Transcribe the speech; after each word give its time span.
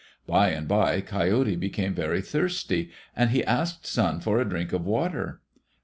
By 0.25 0.49
and 0.49 0.67
by 0.67 1.01
Coyote 1.01 1.55
became 1.55 1.93
very 1.93 2.21
thirsty, 2.23 2.89
and 3.15 3.29
he 3.29 3.43
asked 3.45 3.85
Sun 3.85 4.21
for 4.21 4.41
a 4.41 4.49
drink 4.49 4.73
of 4.73 4.83
water. 4.83 5.41